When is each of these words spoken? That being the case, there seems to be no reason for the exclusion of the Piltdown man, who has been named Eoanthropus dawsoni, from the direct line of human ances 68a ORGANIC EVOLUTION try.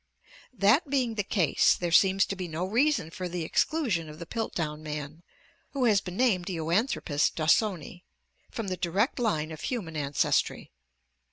That 0.51 0.89
being 0.89 1.13
the 1.13 1.21
case, 1.23 1.75
there 1.75 1.91
seems 1.91 2.25
to 2.25 2.35
be 2.35 2.47
no 2.47 2.65
reason 2.65 3.11
for 3.11 3.29
the 3.29 3.43
exclusion 3.43 4.09
of 4.09 4.17
the 4.17 4.25
Piltdown 4.25 4.81
man, 4.81 5.21
who 5.73 5.85
has 5.85 6.01
been 6.01 6.17
named 6.17 6.47
Eoanthropus 6.47 7.29
dawsoni, 7.31 8.03
from 8.49 8.69
the 8.69 8.77
direct 8.77 9.19
line 9.19 9.51
of 9.51 9.61
human 9.61 9.93
ances 9.93 10.01
68a 10.01 10.01
ORGANIC 10.01 10.09
EVOLUTION 10.09 10.69
try. 10.69 10.69